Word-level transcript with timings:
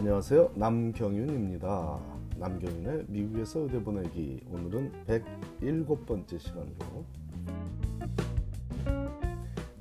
안녕하세요. 0.00 0.52
남경윤입니다. 0.54 2.00
남경윤의 2.38 3.04
미국에서 3.08 3.60
의대 3.60 3.82
보내기 3.82 4.40
오늘은 4.50 4.90
107번째 5.60 6.38
시간으로 6.38 7.04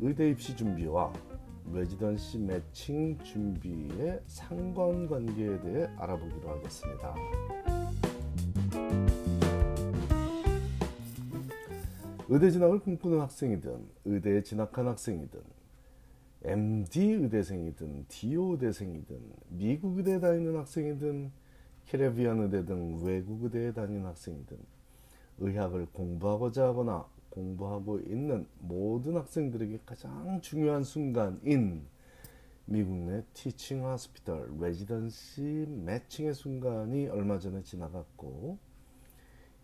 의대 0.01 0.29
입시 0.29 0.57
준비와 0.57 1.13
레지던시 1.71 2.37
매칭 2.39 3.17
준비의 3.19 4.21
상관관계에 4.27 5.61
대해 5.61 5.87
알아보기로 5.97 6.49
하겠습니다. 6.49 7.15
의대 12.27 12.51
진학을 12.51 12.79
꿈꾸는 12.79 13.21
학생이든 13.21 13.87
의대에 14.03 14.43
진학한 14.43 14.85
학생이든 14.85 15.58
MD 16.43 17.13
의대생이든 17.13 18.05
DO 18.07 18.53
의대생이든 18.53 19.19
미국 19.49 19.97
의대에 19.97 20.19
다니는 20.19 20.55
학생이든 20.57 21.31
캐리비안 21.85 22.39
의대 22.39 22.65
등 22.65 23.03
외국 23.03 23.43
의대에 23.43 23.73
다니는 23.73 24.05
학생이든 24.05 24.57
의학을 25.39 25.87
공부하고자 25.87 26.67
하거나 26.67 27.05
공부하고 27.29 27.99
있는 27.99 28.47
모든 28.59 29.17
학생들에게 29.17 29.79
가장 29.85 30.39
중요한 30.41 30.83
순간인 30.83 31.85
미국 32.65 32.95
내 32.95 33.23
티칭 33.33 33.85
하스피털 33.85 34.51
레지던시 34.59 35.65
매칭의 35.67 36.33
순간이 36.33 37.07
얼마 37.07 37.39
전에 37.39 37.63
지나갔고 37.63 38.59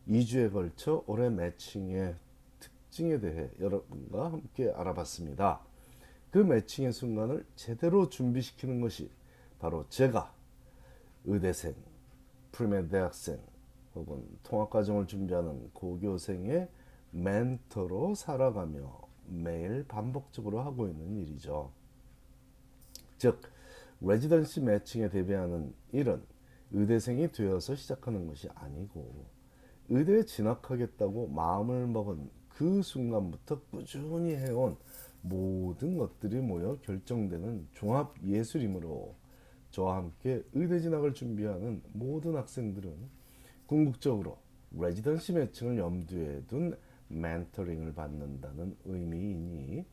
2주에 0.08 0.52
걸쳐 0.52 1.04
올해 1.08 1.30
매칭의 1.30 2.16
특징에 2.60 3.20
대해 3.20 3.50
여러분과 3.60 4.32
함께 4.32 4.72
알아봤습니다. 4.72 5.62
그 6.36 6.40
매칭의 6.40 6.92
순간을 6.92 7.46
제대로 7.56 8.10
준비시키는 8.10 8.82
것이 8.82 9.10
바로 9.58 9.88
제가 9.88 10.34
의대생, 11.24 11.74
프리메 12.52 12.90
대학생 12.90 13.40
혹은 13.96 14.22
통합과정을 14.44 15.08
준비하는 15.08 15.72
고교생의 15.72 16.68
멘토로 17.12 18.16
살아가며 18.16 19.00
매일 19.28 19.88
반복적으로 19.88 20.60
하고 20.60 20.90
있는 20.90 21.16
일이죠. 21.16 21.72
즉, 23.18 23.40
레지던시 24.02 24.60
매칭에 24.60 25.08
대비하는 25.08 25.74
일은 25.94 26.22
의대생이 26.72 27.32
되어서 27.32 27.76
시작하는 27.76 28.28
것이 28.28 28.50
아니고 28.56 29.26
의대에 29.88 30.26
진학하겠다고 30.26 31.30
마음을 31.30 31.88
먹은 31.88 32.30
그 32.50 32.82
순간부터 32.82 33.62
꾸준히 33.72 34.36
해온 34.36 34.76
모든 35.28 35.98
것들이 35.98 36.40
모여 36.40 36.78
결정되는 36.82 37.68
종합 37.74 38.14
예술이므로 38.24 39.16
저와 39.72 39.98
함께 39.98 40.44
의대 40.54 40.80
진학을 40.80 41.14
준비하는 41.14 41.82
모든 41.94 42.36
학생들은 42.36 42.94
궁극적으로 43.66 44.38
레지던시 44.72 45.34
매칭을 45.34 45.78
염두에 45.78 46.44
둔 46.48 46.78
멘토링을 47.08 47.94
받는다는 47.94 48.76
의미이니 48.86 49.86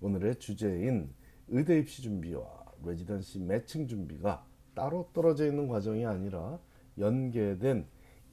오늘의 0.00 0.38
주제인 0.38 1.12
의대 1.48 1.78
입시 1.78 2.02
준비와 2.02 2.44
레지던시 2.84 3.38
매칭 3.40 3.88
준비가 3.88 4.44
따로 4.74 5.08
떨어져 5.14 5.46
있는 5.46 5.66
과정이 5.66 6.04
아니라 6.04 6.58
연계된 6.98 7.86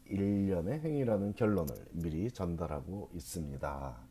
일련의 0.05 0.81
행위라는 0.81 1.33
결론을 1.35 1.73
미리 1.91 2.29
전달하고 2.29 3.09
있습니다. 3.13 4.10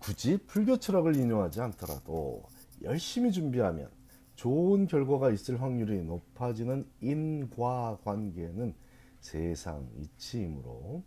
굳이 0.00 0.38
불교 0.46 0.78
철학을 0.78 1.14
인용하지 1.14 1.60
않더라도 1.60 2.42
열심히 2.82 3.30
준비하면 3.30 3.90
좋은 4.34 4.86
결과가 4.86 5.30
있을 5.30 5.60
확률이 5.60 6.02
높아지는 6.02 6.86
인과관계는 7.02 8.74
세상 9.20 9.86
이치이므로 9.98 11.04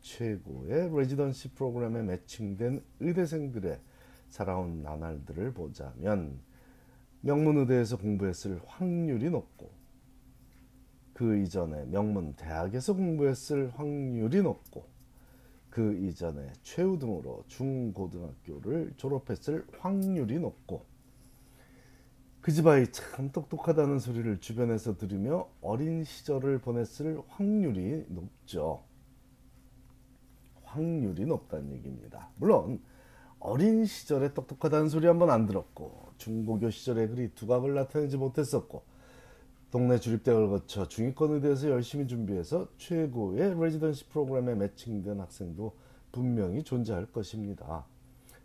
최고의 0.00 0.90
레지던시 0.96 1.50
프로그램에 1.50 2.02
매칭된 2.02 2.82
의대생들의 3.00 3.78
살아온 4.30 4.82
나날들을 4.82 5.52
보자면 5.52 6.40
명문의대에서 7.20 7.98
공부했을 7.98 8.62
확률이 8.64 9.28
높고 9.28 9.70
그 11.12 11.36
이전에 11.36 11.84
명문 11.84 12.32
대학에서 12.32 12.94
공부했을 12.94 13.70
확률이 13.74 14.40
높고 14.40 14.88
그 15.70 15.94
이전에 15.94 16.52
최우 16.62 16.98
등으로 16.98 17.44
중고등학교를 17.48 18.94
졸업했을 18.96 19.66
확률이 19.78 20.38
높고 20.38 20.84
그 22.40 22.52
집 22.52 22.66
아이 22.66 22.90
참 22.90 23.30
똑똑하다는 23.32 23.98
소리를 23.98 24.40
주변에서 24.40 24.96
들으며 24.96 25.48
어린 25.60 26.04
시절을 26.04 26.60
보냈을 26.60 27.20
확률이 27.28 28.04
높죠. 28.08 28.82
확률이 30.64 31.26
높다는 31.26 31.72
얘기입니다. 31.72 32.30
물론 32.36 32.80
어린 33.38 33.84
시절에 33.84 34.32
똑똑하다는 34.34 34.88
소리 34.88 35.06
한 35.06 35.18
번 35.18 35.30
안 35.30 35.46
들었고 35.46 36.12
중고교 36.18 36.70
시절에 36.70 37.08
그리 37.08 37.34
두각을 37.34 37.74
나타내지 37.74 38.16
못했었고 38.16 38.84
동네 39.70 40.00
주립대학을 40.00 40.48
거쳐 40.48 40.88
중위권 40.88 41.34
의대에서 41.34 41.70
열심히 41.70 42.08
준비해서 42.08 42.66
최고의 42.76 43.60
레지던시 43.60 44.08
프로그램에 44.08 44.56
매칭된 44.56 45.20
학생도 45.20 45.76
분명히 46.10 46.64
존재할 46.64 47.06
것입니다. 47.06 47.86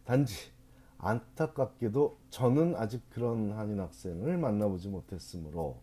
단지 0.03 0.51
안타깝게도 0.99 2.19
저는 2.29 2.75
아직 2.75 3.01
그런 3.09 3.51
한인 3.53 3.79
학생을 3.79 4.37
만나보지 4.37 4.89
못했으므로 4.89 5.79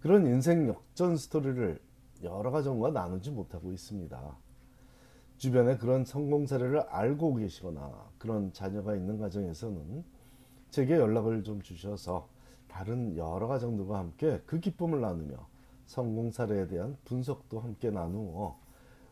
그런 0.00 0.26
인생 0.26 0.66
역전 0.66 1.16
스토리를 1.16 1.80
여러 2.24 2.50
가정과 2.50 2.90
나누지 2.90 3.30
못하고 3.30 3.72
있습니다. 3.72 4.36
주변에 5.36 5.76
그런 5.76 6.04
성공 6.04 6.46
사례를 6.46 6.80
알고 6.80 7.36
계시거나 7.36 8.10
그런 8.18 8.52
자녀가 8.52 8.96
있는 8.96 9.18
가정에서는 9.18 10.04
제게 10.70 10.94
연락을 10.94 11.44
좀 11.44 11.62
주셔서 11.62 12.28
다른 12.74 13.16
여러 13.16 13.46
가정들과 13.46 14.00
함께 14.00 14.42
그 14.46 14.58
기쁨을 14.58 15.00
나누며 15.00 15.36
성공 15.86 16.32
사례에 16.32 16.66
대한 16.66 16.96
분석도 17.04 17.60
함께 17.60 17.88
나누어 17.88 18.58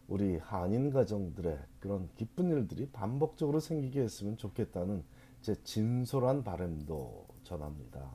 우리 0.09 0.37
한인 0.39 0.91
가정들의 0.91 1.61
그런 1.79 2.09
기쁜 2.17 2.51
일들이 2.51 2.89
반복적으로 2.91 3.61
생기게 3.61 4.01
했으면 4.01 4.37
좋겠다는 4.37 5.05
제 5.43 5.55
진솔한 5.63 6.43
바람도 6.43 7.29
전합니다. 7.45 8.11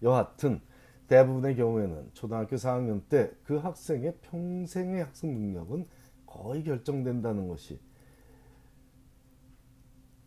여하튼 0.00 0.60
대부분의 1.08 1.56
경우에는 1.56 2.10
초등학교 2.12 2.54
4학년 2.54 3.08
때 3.08 3.32
그 3.42 3.56
학생의 3.56 4.18
평생의 4.22 5.02
학습 5.02 5.26
능력은 5.26 5.88
거의 6.24 6.62
결정된다는 6.62 7.48
것이 7.48 7.80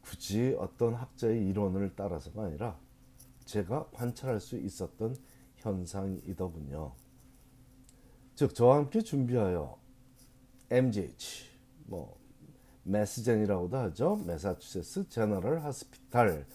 굳이 0.01 0.57
어떤 0.59 0.95
학자의 0.95 1.47
이론을 1.47 1.95
따라서가 1.95 2.43
아니라 2.43 2.88
제가 3.49 3.89
관찰할 3.93 4.39
수 4.39 4.57
있었던 4.57 5.15
현상이더군요. 5.57 6.93
즉 8.35 8.53
저와 8.53 8.77
함께 8.77 9.01
준비하여 9.01 9.77
MGH 10.69 11.49
뭐 11.87 12.19
메스젠이라고도 12.83 13.75
하죠. 13.77 14.17
메사추세츠 14.27 15.09
제너럴 15.09 15.63
하스피탈 15.63 16.45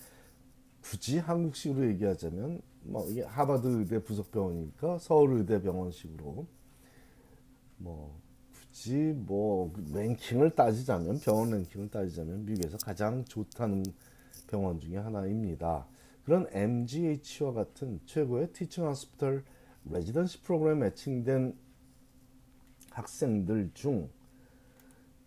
굳이 0.82 1.18
한국식으로 1.18 1.88
얘기하자면 1.88 2.62
뭐 2.84 3.08
이게 3.08 3.22
하버드 3.22 3.66
의대 3.66 4.02
부속 4.02 4.30
병원이니까 4.30 4.98
서울 4.98 5.38
의대 5.38 5.60
병원식으로 5.60 6.46
뭐 7.78 8.20
굳이 8.52 8.94
뭐 9.16 9.72
랭킹을 9.92 10.50
따지자면 10.54 11.18
병원 11.20 11.50
랭킹을 11.50 11.90
따지자면 11.90 12.44
미국에서 12.44 12.78
가장 12.78 13.24
좋다는 13.24 13.84
병원 14.46 14.78
중에 14.78 14.98
하나입니다. 14.98 15.88
그런 16.24 16.46
MGH와 16.50 17.52
같은 17.52 18.00
최고의 18.06 18.52
티칭 18.52 18.86
하스피털 18.86 19.44
레지던시 19.84 20.42
프로그램 20.42 20.80
매칭된 20.80 21.56
학생들 22.90 23.70
중 23.74 24.10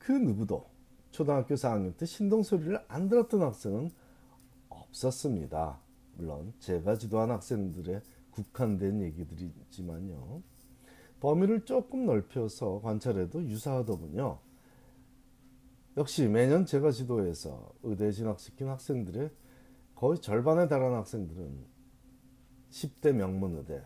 그 0.07 0.13
누구도 0.13 0.65
초등학교 1.11 1.55
4학년 1.55 1.97
때 1.97 2.05
신동 2.05 2.41
소리를 2.41 2.79
안 2.87 3.09
들었던 3.09 3.41
학생은 3.41 3.91
없었습니다. 4.69 5.81
물론 6.15 6.53
제가 6.59 6.97
지도한 6.97 7.29
학생들의 7.29 8.01
국한된 8.31 9.01
얘기들이지만요. 9.01 10.41
범위를 11.19 11.65
조금 11.65 12.05
넓혀서 12.05 12.79
관찰해도 12.81 13.43
유사하더군요. 13.43 14.39
역시 15.97 16.25
매년 16.29 16.65
제가 16.65 16.91
지도해서 16.91 17.73
의대 17.83 18.13
진학시킨 18.13 18.69
학생들의 18.69 19.29
거의 19.97 20.19
절반에 20.19 20.67
달하는 20.67 20.95
학생들은 20.97 21.57
10대 22.69 23.13
명문 23.13 23.55
의대, 23.55 23.81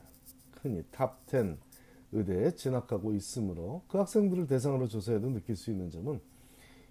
흔히 0.61 0.83
top 0.91 1.31
10 1.31 1.57
의대에 2.11 2.51
진학하고 2.51 3.13
있으므로 3.13 3.83
그 3.87 3.97
학생들을 3.97 4.45
대상으로 4.45 4.89
조사해도 4.89 5.29
느낄 5.29 5.55
수 5.55 5.71
있는 5.71 5.89
점은 5.89 6.19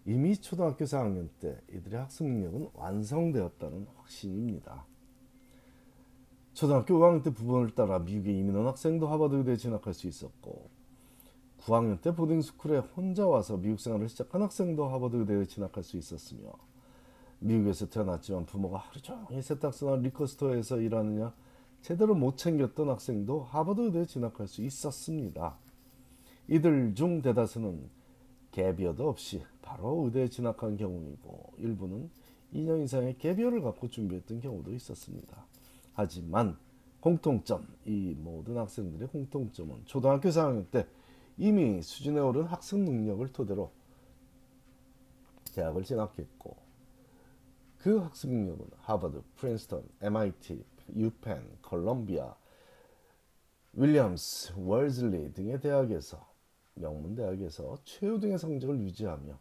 이미 0.07 0.35
초등학교 0.35 0.87
4학년 0.87 1.29
때 1.39 1.61
이들의 1.71 2.01
학습 2.01 2.25
능력은 2.25 2.71
완성되었다는 2.73 3.89
확신입니다. 3.99 4.87
초등학교 6.55 6.95
5학년 6.95 7.23
때 7.23 7.31
부모를 7.31 7.75
따라 7.75 7.99
미국에 7.99 8.33
이민한 8.33 8.67
학생도 8.69 9.07
하버드 9.07 9.35
의대에 9.35 9.57
진학할 9.57 9.93
수 9.93 10.07
있었고 10.07 10.71
9학년 11.59 12.01
때 12.01 12.15
보딩스쿨에 12.15 12.79
혼자 12.79 13.27
와서 13.27 13.59
미국 13.59 13.81
생활을 13.81 14.09
시작한 14.09 14.41
학생도 14.41 14.89
하버드 14.89 15.17
의대에 15.17 15.45
진학할 15.45 15.85
수 15.85 15.99
있었으며 15.99 16.70
미국에서 17.41 17.89
태어났지만 17.89 18.47
부모가 18.47 18.79
하루 18.79 19.01
종일 19.01 19.43
세탁소나 19.43 19.97
리커스토어에서 20.03 20.81
일하느냐 20.81 21.33
제대로 21.83 22.15
못 22.15 22.37
챙겼던 22.37 22.89
학생도 22.89 23.45
하버드 23.45 23.81
의대에 23.81 24.05
진학할 24.05 24.47
수 24.47 24.63
있었습니다. 24.63 25.57
이들 26.49 26.95
중 26.95 27.23
대다수는 27.23 27.89
갭이어도 28.53 29.01
없이 29.01 29.43
바로 29.63 30.05
의대에 30.05 30.29
진학한 30.29 30.77
경우이고 30.77 31.55
일부는 31.59 32.11
2년 32.53 32.83
이상의 32.85 33.15
갭이어를 33.15 33.63
갖고 33.63 33.89
준비했던 33.89 34.41
경우도 34.41 34.73
있었습니다. 34.75 35.47
하지만 35.95 36.57
공통점, 37.01 37.67
이 37.87 38.15
모든 38.19 38.59
학생들의 38.59 39.09
공통점은 39.09 39.83
초등학교 39.87 40.29
4학년 40.29 40.71
때 40.71 40.87
이미 41.39 41.81
수준에 41.81 42.21
오른 42.21 42.45
학습 42.45 42.79
능력을 42.81 43.27
토대로 43.33 43.71
대학을 45.55 45.85
진학했고 45.85 46.70
그 47.83 47.99
학습 47.99 48.29
능력은 48.31 48.67
하버드, 48.77 49.23
프린스턴, 49.37 49.83
MIT, 50.03 50.65
유펜, 50.97 51.59
컬럼비아, 51.63 52.35
윌리엄스, 53.73 54.53
웰즐리 54.57 55.33
등의 55.33 55.61
대학에서 55.61 56.29
명문 56.75 57.15
대학에서 57.15 57.79
최우등의 57.85 58.39
성적을 58.39 58.81
유지하며 58.81 59.39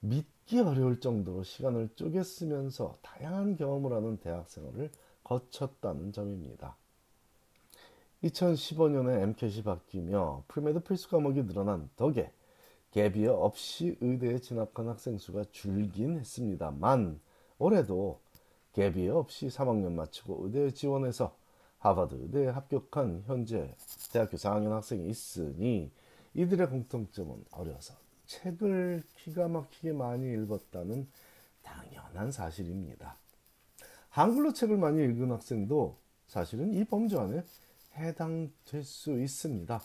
믿기 0.00 0.60
어려울 0.60 1.00
정도로 1.00 1.42
시간을 1.42 1.90
쪼개 1.96 2.22
쓰면서 2.22 2.98
다양한 3.02 3.56
경험을 3.56 3.92
하는 3.92 4.18
대학 4.18 4.48
생활을 4.48 4.90
거쳤다는 5.24 6.12
점입니다. 6.12 6.76
2015년에 8.22 9.22
MCAT이 9.22 9.64
바뀌며 9.64 10.44
premed 10.48 10.80
필수 10.80 11.08
과목이 11.10 11.44
늘어난 11.46 11.90
덕에 11.96 12.32
gap 12.92 13.13
year 13.13 13.42
없이 13.42 13.96
의대에 14.00 14.38
진학한 14.38 14.88
학생 14.88 15.18
수가 15.18 15.44
줄긴 15.50 16.18
했습니다만 16.18 17.20
올해도 17.58 18.20
갭이어 18.72 19.16
없이 19.16 19.46
3학년 19.46 19.92
마치고 19.92 20.46
의대에 20.46 20.70
지원해서 20.70 21.36
하버드 21.78 22.14
의대에 22.14 22.48
합격한 22.48 23.24
현재 23.26 23.74
대학교 24.12 24.36
4학년 24.36 24.70
학생이 24.70 25.08
있으니 25.08 25.90
이들의 26.34 26.68
공통점은 26.68 27.44
어려서 27.52 27.94
책을 28.26 29.02
기가 29.16 29.48
막히게 29.48 29.92
많이 29.92 30.32
읽었다는 30.32 31.06
당연한 31.62 32.32
사실입니다. 32.32 33.16
한글로 34.08 34.52
책을 34.52 34.76
많이 34.76 35.02
읽은 35.04 35.30
학생도 35.30 35.98
사실은 36.26 36.72
이 36.72 36.84
범주 36.84 37.18
안에 37.20 37.44
해당될 37.96 38.82
수 38.82 39.20
있습니다. 39.20 39.80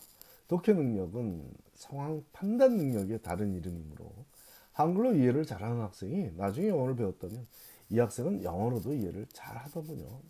독해 0.48 0.74
능력은 0.74 1.54
상황 1.75 2.24
판단 2.31 2.77
능력의 2.77 3.21
다른 3.21 3.54
이름이므로 3.54 4.12
한글로 4.74 5.16
이해를 5.16 5.45
잘하는 5.45 5.81
학생이 5.81 6.31
나중에 6.36 6.69
영어를 6.69 6.95
배웠다면 6.95 7.48
이 7.89 8.00
학생은 8.00 8.44
영어로도 8.44 8.94
이해를 8.94 9.25
잘하더군요. 9.33 10.21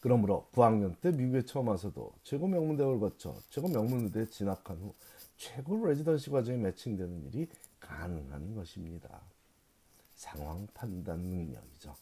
그러므로 0.00 0.48
9학년 0.52 1.00
때 1.00 1.10
미국에 1.10 1.44
처음 1.44 1.68
와서도 1.68 2.12
최고 2.22 2.46
명문대학을 2.46 3.00
거쳐 3.00 3.36
최고 3.50 3.66
명문의대에 3.68 4.26
진학한 4.26 4.76
후 4.78 4.94
최고 5.36 5.84
레지던시 5.84 6.30
과정에 6.30 6.58
매칭되는 6.58 7.26
일이 7.26 7.48
가능한 7.80 8.54
것입니다. 8.54 9.20
상황 10.14 10.66
판단 10.74 11.18
능력이죠. 11.18 11.94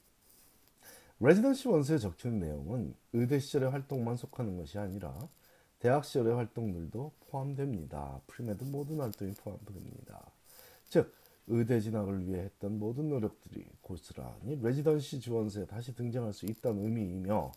레지던시 1.20 1.68
원서에 1.68 1.98
적히는 1.98 2.40
내용은 2.40 2.94
의대 3.12 3.38
시절의 3.38 3.70
활동만 3.70 4.16
속하는 4.16 4.56
것이 4.58 4.78
아니라 4.78 5.28
대학 5.84 6.02
시절의 6.02 6.34
활동들도 6.34 7.12
포함됩니다. 7.28 8.18
Premed 8.26 8.64
모든 8.64 9.00
활동이 9.00 9.32
포함됩니다. 9.32 10.32
즉 10.88 11.12
의대 11.46 11.78
진학을 11.78 12.26
위해 12.26 12.44
했던 12.44 12.78
모든 12.78 13.10
노력들이 13.10 13.66
고스란히 13.82 14.58
residency 14.62 15.20
지원서에 15.20 15.66
다시 15.66 15.94
등장할 15.94 16.32
수 16.32 16.46
있다는 16.46 16.84
의미이며 16.84 17.52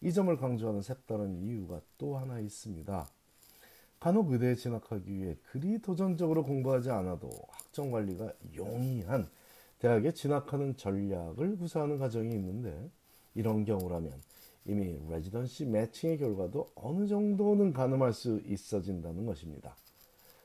이 0.00 0.12
점을 0.12 0.36
강조하는 0.36 0.82
색다른 0.82 1.40
이유가 1.40 1.80
또 1.98 2.18
하나 2.18 2.40
있습니다. 2.40 3.08
간혹 4.00 4.32
의대에 4.32 4.56
진학하기 4.56 5.14
위해 5.14 5.36
그리 5.44 5.80
도전적으로 5.80 6.42
공부하지 6.42 6.90
않아도 6.90 7.30
학점 7.48 7.92
관리가 7.92 8.32
용이한 8.56 9.28
대학에 9.78 10.10
진학하는 10.10 10.76
전략을 10.76 11.56
구사하는 11.56 12.00
가정이 12.00 12.34
있는데 12.34 12.90
이런 13.36 13.64
경우라면 13.64 14.20
이미 14.68 14.98
레지던시 15.08 15.64
매칭의 15.64 16.18
결과도 16.18 16.70
어느 16.74 17.06
정도는 17.06 17.72
가늠할 17.72 18.12
수 18.12 18.40
있어진다는 18.44 19.24
것입니다. 19.24 19.74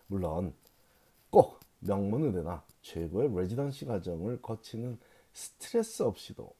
물론 0.07 0.53
꼭 1.29 1.59
명문의대나 1.81 2.63
최고의 2.81 3.35
레지던시 3.35 3.85
과정을 3.85 4.41
거치는 4.41 4.97
스트레스 5.33 6.03
없이도 6.03 6.53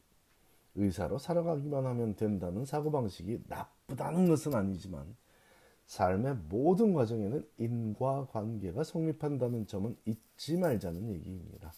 의사로 0.75 1.17
살아가기만 1.17 1.85
하면 1.85 2.15
된다는 2.15 2.65
사고방식이 2.65 3.43
나쁘다는 3.47 4.27
것은 4.27 4.53
아니지만 4.53 5.15
삶의 5.85 6.35
모든 6.49 6.93
과정에는 6.93 7.47
인과관계가 7.59 8.83
성립한다는 8.83 9.67
점은 9.67 9.95
잊지 10.05 10.57
말자는 10.57 11.09
얘기입니다. 11.13 11.71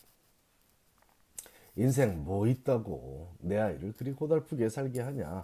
인생 1.75 2.23
뭐 2.23 2.47
있다고 2.47 3.33
내 3.39 3.57
아이를 3.57 3.91
그리 3.93 4.13
고달프게 4.13 4.69
살게 4.69 5.01
하냐 5.01 5.43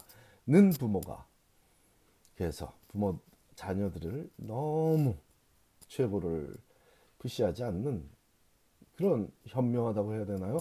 는 0.52 0.72
부모가 0.72 1.26
그래서 2.36 2.74
부모 2.90 3.18
자녀들을 3.56 4.30
너무 4.36 5.16
최고를 5.88 6.54
푸시하지 7.20 7.64
않는 7.64 8.04
그런 8.98 9.32
현명하다고 9.46 10.14
해야 10.14 10.26
되나요? 10.26 10.58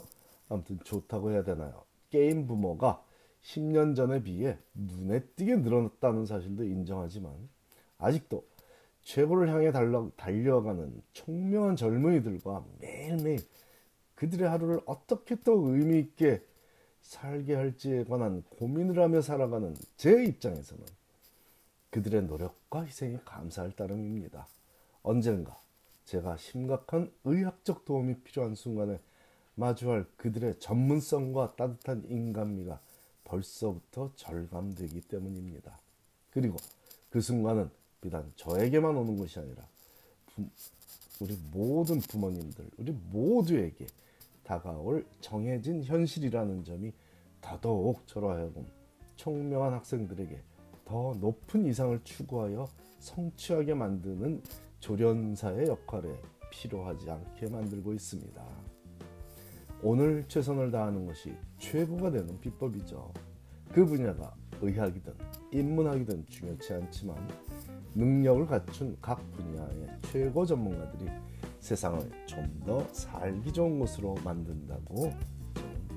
아무튼 0.48 0.78
좋다고 0.84 1.32
해야 1.32 1.42
되나요? 1.42 1.82
게임 2.08 2.46
부모가 2.46 3.04
10년 3.42 3.96
전에 3.96 4.22
비해 4.22 4.56
눈에 4.74 5.24
띄게 5.34 5.56
늘어났다는 5.56 6.24
사실도 6.24 6.62
인정하지만 6.62 7.32
아직도 7.98 8.46
최고를 9.02 9.48
향해 9.48 9.72
달려, 9.72 10.08
달려가는 10.16 11.02
총명한 11.14 11.74
젊은이들과 11.74 12.64
매일매일 12.78 13.40
그들의 14.14 14.48
하루를 14.48 14.82
어떻게 14.86 15.34
또 15.34 15.68
의미 15.70 15.98
있게 15.98 16.44
살게 17.02 17.54
할지에 17.54 18.04
관한 18.04 18.42
고민을 18.58 18.98
하며 19.02 19.20
살아가는 19.20 19.74
제 19.96 20.24
입장에서는 20.24 20.84
그들의 21.90 22.22
노력과 22.22 22.84
희생이 22.84 23.18
감사할 23.24 23.72
따름입니다. 23.72 24.46
언젠가 25.02 25.58
제가 26.04 26.36
심각한 26.36 27.12
의학적 27.24 27.84
도움이 27.84 28.20
필요한 28.20 28.54
순간에 28.54 29.00
마주할 29.54 30.06
그들의 30.16 30.58
전문성과 30.60 31.56
따뜻한 31.56 32.04
인간미가 32.08 32.80
벌써부터 33.24 34.12
절감되기 34.16 35.02
때문입니다. 35.02 35.78
그리고 36.30 36.56
그 37.10 37.20
순간은 37.20 37.70
비단 38.00 38.32
저에게만 38.36 38.96
오는 38.96 39.18
것이 39.18 39.38
아니라 39.38 39.66
부, 40.34 40.48
우리 41.20 41.36
모든 41.52 42.00
부모님들, 42.00 42.70
우리 42.78 42.92
모두에게 42.92 43.86
다가올 44.50 45.06
정해진 45.20 45.84
현실이라는 45.84 46.64
점이 46.64 46.92
더더욱 47.40 48.04
저로 48.08 48.30
하여금 48.30 48.66
총명한 49.14 49.72
학생들에게 49.74 50.42
더 50.84 51.14
높은 51.20 51.64
이상을 51.66 52.00
추구하여 52.02 52.66
성취하게 52.98 53.74
만드는 53.74 54.42
조련사의 54.80 55.68
역할에 55.68 56.20
필요하지 56.50 57.08
않게 57.08 57.48
만들고 57.48 57.92
있습니다. 57.92 58.44
오늘 59.84 60.26
최선을 60.26 60.72
다하는 60.72 61.06
것이 61.06 61.32
최고가 61.58 62.10
되는 62.10 62.40
비법이죠. 62.40 63.12
그 63.72 63.86
분야가 63.86 64.34
의학이든 64.60 65.14
인문학이든 65.52 66.26
중요치 66.26 66.72
않지만 66.74 67.16
능력을 67.94 68.46
갖춘 68.46 68.96
각 69.00 69.30
분야의 69.30 70.00
최고 70.10 70.44
전문가들이 70.44 71.08
세상을 71.60 72.26
좀 72.26 72.60
더 72.66 72.86
살기 72.92 73.52
좋은 73.52 73.78
곳으로 73.78 74.14
만든다고 74.24 75.12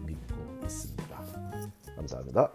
믿고 0.06 0.36
있습니다. 0.64 1.22
감사합니다. 1.96 2.52